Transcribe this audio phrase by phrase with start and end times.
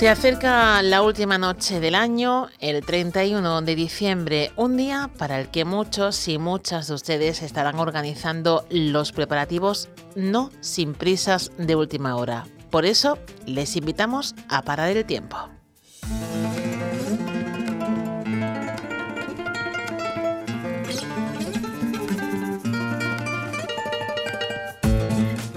[0.00, 5.48] Se acerca la última noche del año, el 31 de diciembre, un día para el
[5.48, 12.16] que muchos y muchas de ustedes estarán organizando los preparativos no sin prisas de última
[12.16, 12.46] hora.
[12.70, 15.36] Por eso les invitamos a parar el tiempo.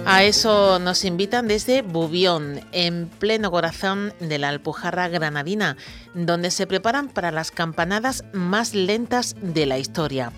[0.05, 5.77] A eso nos invitan desde Bubión, en pleno corazón de la Alpujarra granadina,
[6.13, 10.33] donde se preparan para las campanadas más lentas de la historia.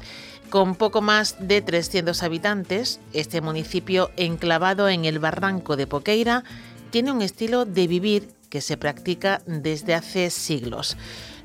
[0.52, 6.44] Con poco más de 300 habitantes, este municipio enclavado en el barranco de Poqueira
[6.92, 10.96] tiene un estilo de vivir que se practica desde hace siglos.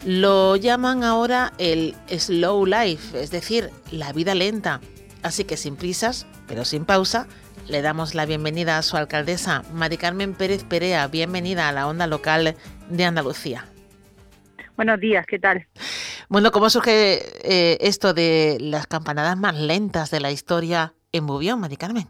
[0.05, 4.81] Lo llaman ahora el slow life, es decir, la vida lenta.
[5.23, 7.27] Así que sin prisas, pero sin pausa,
[7.69, 11.07] le damos la bienvenida a su alcaldesa, Mari Carmen Pérez Perea.
[11.09, 12.57] Bienvenida a la onda local
[12.89, 13.67] de Andalucía.
[14.77, 15.67] Buenos días, ¿qué tal?
[16.29, 21.61] Bueno, ¿cómo surge eh, esto de las campanadas más lentas de la historia en Bubión,
[21.61, 22.09] Mari Carmen?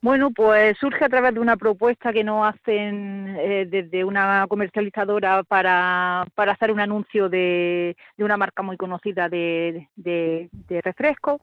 [0.00, 5.42] Bueno, pues surge a través de una propuesta que nos hacen eh, desde una comercializadora
[5.42, 10.48] para, para hacer un anuncio de, de, una marca muy conocida de, de,
[10.82, 11.40] refresco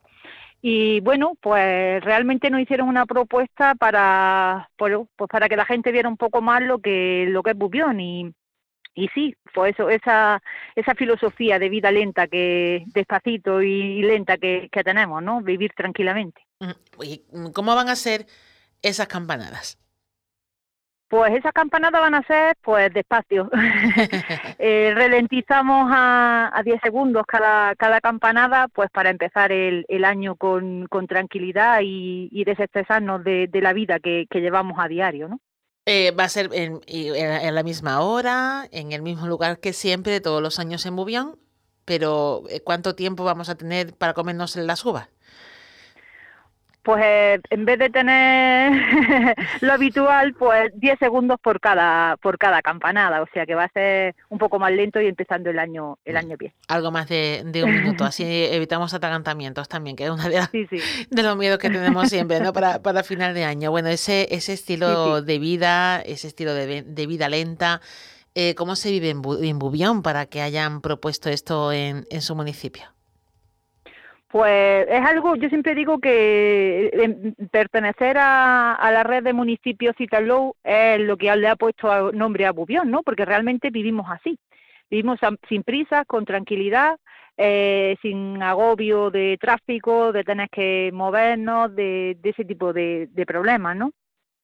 [0.62, 4.94] y bueno, pues realmente nos hicieron una propuesta para, pues
[5.30, 8.32] para que la gente viera un poco más lo que, lo que es Bubión y,
[8.94, 10.42] y sí, pues eso, esa,
[10.74, 15.42] esa filosofía de vida lenta que, despacito y lenta que, que tenemos, ¿no?
[15.42, 16.40] Vivir tranquilamente.
[17.02, 18.26] ¿Y cómo van a ser
[18.82, 19.78] esas campanadas?
[21.08, 23.48] Pues esas campanadas van a ser pues despacio.
[24.58, 30.34] eh, ralentizamos a, a 10 segundos cada, cada campanada pues para empezar el, el año
[30.34, 35.28] con, con tranquilidad y, y desestresarnos de, de la vida que, que, llevamos a diario,
[35.28, 35.40] ¿no?
[35.88, 40.20] Eh, va a ser en, en, la misma hora, en el mismo lugar que siempre,
[40.20, 41.38] todos los años en Bubión,
[41.84, 45.08] pero eh, ¿cuánto tiempo vamos a tener para comernos las uvas?
[46.86, 48.72] Pues eh, en vez de tener
[49.60, 53.68] lo habitual, pues 10 segundos por cada por cada campanada, o sea que va a
[53.70, 56.52] ser un poco más lento y empezando el año el año bien.
[56.68, 60.46] Algo más de, de un minuto, así evitamos atragantamientos también, que es uno de, la,
[60.46, 60.78] sí, sí.
[61.10, 62.52] de, los miedos que tenemos siempre, ¿no?
[62.52, 63.72] Para, para final de año.
[63.72, 67.80] Bueno, ese ese estilo sí, de vida, ese estilo de, de vida lenta,
[68.36, 72.36] eh, ¿cómo se vive en, en Bubión para que hayan propuesto esto en, en su
[72.36, 72.95] municipio?
[74.36, 79.96] Pues es algo, yo siempre digo que eh, pertenecer a, a, la red de municipios
[79.96, 83.02] Citalou es lo que le ha puesto nombre a Bubión, ¿no?
[83.02, 84.38] Porque realmente vivimos así,
[84.90, 86.98] vivimos sin prisas, con tranquilidad,
[87.38, 93.24] eh, sin agobio de tráfico, de tener que movernos, de, de ese tipo de, de
[93.24, 93.92] problemas, ¿no?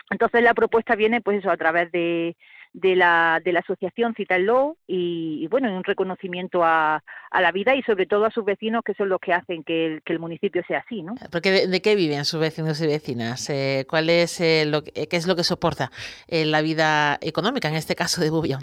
[0.08, 2.34] Entonces la propuesta viene, pues eso, a través de,
[2.72, 7.74] de la, de la asociación Citaló y, y, bueno, un reconocimiento a, a, la vida
[7.74, 10.18] y sobre todo a sus vecinos que son los que hacen que el, que el
[10.18, 11.14] municipio sea así, ¿no?
[11.30, 13.48] Porque de, de qué viven sus vecinos y vecinas?
[13.50, 15.90] Eh, ¿Cuál es eh, lo qué es lo que soporta
[16.28, 18.62] eh, la vida económica en este caso de Bubión?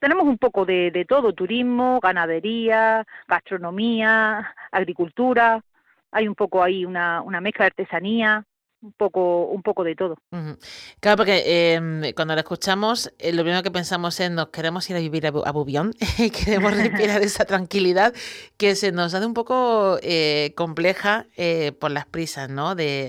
[0.00, 5.64] Tenemos un poco de, de todo, turismo, ganadería, gastronomía, agricultura,
[6.10, 8.44] hay un poco ahí una, una mezcla de artesanía,
[8.82, 10.16] un poco un poco de todo.
[10.32, 10.58] Uh -huh.
[11.00, 14.96] Claro, porque eh, cuando la escuchamos, eh, lo primero que pensamos es nos queremos ir
[14.96, 18.12] a vivir a, a Bubión y queremos respirar esa tranquilidad
[18.56, 22.74] que se nos hace un poco eh, compleja eh, por las prisas, ¿no?
[22.74, 23.06] De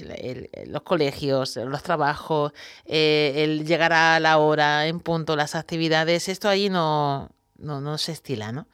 [0.53, 2.53] el, los colegios, los trabajos,
[2.86, 7.97] eh, el llegar a la hora, en punto, las actividades, esto ahí no, no, no
[7.97, 8.68] se estila, ¿no?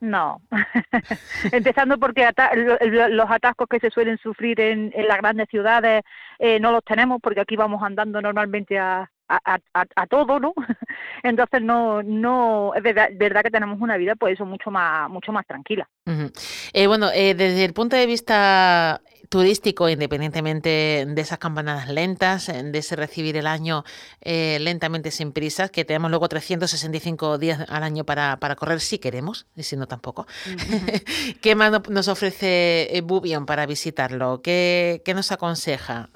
[0.00, 0.40] No,
[1.52, 6.04] empezando porque ata los atascos que se suelen sufrir en, en las grandes ciudades
[6.38, 10.52] eh, no los tenemos porque aquí vamos andando normalmente a, a, a, a todo, ¿no?
[11.22, 15.32] Entonces no, no, es verdad, verdad, que tenemos una vida pues eso mucho más, mucho
[15.32, 15.88] más tranquila.
[16.06, 16.70] Uh -huh.
[16.72, 22.76] eh, bueno, eh, desde el punto de vista turístico, independientemente de esas campanadas lentas, de
[22.76, 23.84] ese recibir el año
[24.20, 28.98] eh, lentamente sin prisas, que tenemos luego 365 días al año para, para correr si
[28.98, 30.26] queremos, y si no tampoco.
[30.46, 31.38] Uh -huh.
[31.40, 34.42] ¿Qué más nos ofrece Bubion para visitarlo?
[34.42, 36.08] ¿Qué, qué nos aconseja?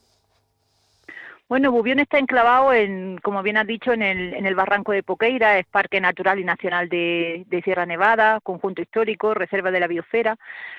[1.47, 5.03] Bueno, Bubión está enclavado, en, como bien has dicho, en el, en el barranco de
[5.03, 10.37] Poqueira, es Parque Natural y Nacional de, Sierra Nevada, conjunto histórico, reserva de la biosfera.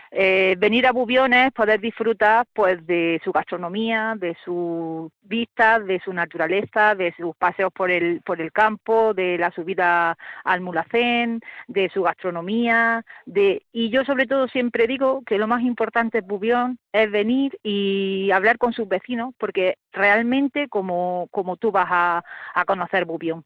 [0.10, 6.00] Eh, venir a Bubión es poder disfrutar pues, de su gastronomía, de sus vistas, de
[6.00, 11.42] su naturaleza, de sus paseos por el, por el campo, de la subida al Mulacén,
[11.68, 13.06] de su gastronomía.
[13.28, 17.60] De, y yo sobre todo siempre digo que lo más importante es Bubión, es venir
[17.62, 23.44] y hablar con sus vecinos, porque realmente como, como tú vas a, a conocer Bubión.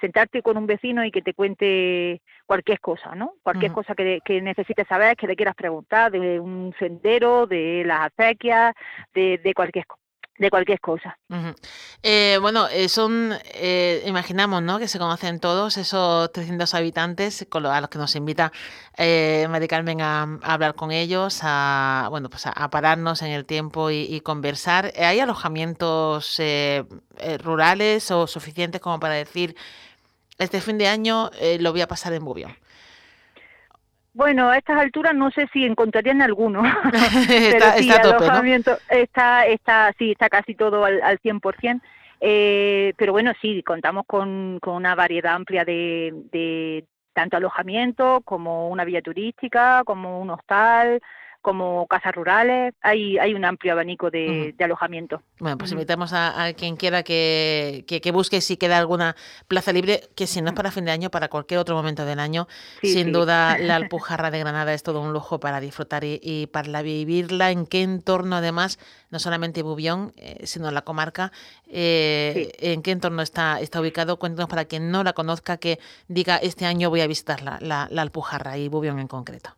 [0.00, 3.34] Sentarte con un vecino y que te cuente cualquier cosa, ¿no?
[3.42, 8.12] Cualquier cosa que, que, necesites saber, que le quieras preguntar, de un sendero, de las
[8.12, 8.74] acequias,
[9.14, 10.05] de, de cualquier cosa
[10.38, 11.18] de cualquier cosa.
[12.02, 14.78] eh, bueno, eh, son, eh, imaginamos, ¿no?
[14.78, 18.52] Que se conocen todos esos 300 habitantes a los que nos invita
[18.96, 23.90] eh, Mari Carmen a, hablar con ellos, a, bueno, pues a, pararnos en el tiempo
[23.90, 24.92] y, y conversar.
[24.98, 26.84] ¿Hay alojamientos eh,
[27.42, 29.56] rurales o suficientes como para decir,
[30.38, 31.30] este fin de año
[31.60, 32.56] lo voy a pasar en Bubión?
[34.16, 36.62] Bueno, a estas alturas no sé si encontrarían alguno.
[37.28, 38.96] está, sí, está, tope, alojamiento ¿no?
[38.96, 41.82] está, está, sí, está casi todo al, al 100%.
[42.22, 48.70] Eh, pero bueno, sí, contamos con, con una variedad amplia de, de tanto alojamiento como
[48.70, 51.02] una vía turística, como un hostal,
[51.46, 54.56] como casas rurales, hay, hay un amplio abanico de, uh -huh.
[54.56, 55.22] de alojamiento.
[55.38, 55.76] Bueno, pues uh -huh.
[55.76, 59.14] invitamos a, a, quien quiera que, que, que, busque si queda alguna
[59.46, 62.18] plaza libre, que si no es para fin de año, para cualquier otro momento del
[62.18, 62.48] año,
[62.80, 63.10] sí, sin sí.
[63.12, 67.52] duda la Alpujarra de Granada es todo un lujo para disfrutar y, y para vivirla,
[67.52, 71.30] en qué entorno además, no solamente Bubión, eh, sino la comarca,
[71.68, 72.72] eh, sí.
[72.72, 75.78] en qué entorno está, está ubicado, cuéntanos para quien no la conozca, que
[76.08, 79.50] diga este año voy a visitar la, la, la Alpujarra y Bubión en concreto.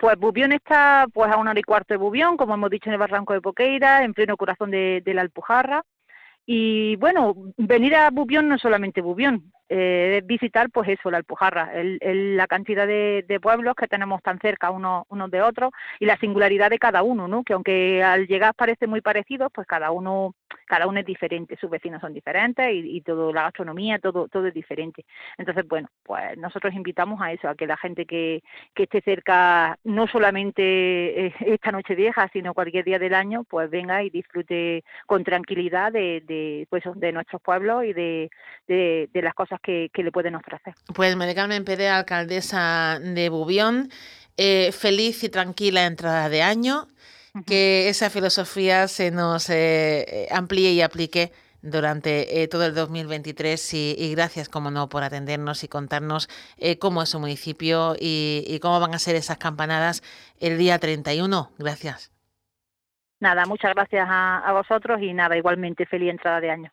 [0.00, 2.94] Pues Bubión está pues a una hora y cuarto de Bubión, como hemos dicho en
[2.94, 5.84] el barranco de Poqueira, en pleno corazón de, la Alpujarra.
[6.46, 11.74] Y bueno, venir a Bubión no es solamente Bubión, eh, visitar pues eso, la Alpujarra,
[11.74, 15.70] el, el, la cantidad de, de, pueblos que tenemos tan cerca unos, unos de otros
[15.98, 17.44] y la singularidad de cada uno, ¿no?
[17.44, 20.34] Que aunque al llegar parece muy parecidos, pues cada uno
[20.66, 24.54] cada uno es diferente, sus vecinos son diferentes y, todo la gastronomía, todo todo es
[24.54, 25.04] diferente.
[25.38, 28.42] Entonces, bueno, pues nosotros invitamos a eso, a que la gente que,
[28.74, 34.02] que esté cerca, no solamente esta noche vieja, sino cualquier día del año, pues venga
[34.02, 38.30] y disfrute con tranquilidad de, de pues de nuestros pueblos y de,
[38.68, 40.74] de, de las cosas que, que, le pueden ofrecer.
[40.94, 43.90] Pues María Carmen Pérez, alcaldesa de Bubión,
[44.36, 46.86] eh, feliz y tranquila entrada de año
[47.46, 51.32] que esa filosofía se nos eh, amplíe y aplique
[51.62, 56.78] durante eh, todo el 2023 y, y, gracias, como no, por atendernos y contarnos eh,
[56.78, 60.02] cómo es su municipio y, y, cómo van a ser esas campanadas
[60.40, 61.50] el día 31.
[61.58, 62.12] Gracias.
[63.20, 66.72] Nada, muchas gracias a, a vosotros y nada, igualmente feliz entrada de año.